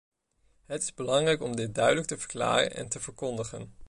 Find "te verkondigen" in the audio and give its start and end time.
2.89-3.73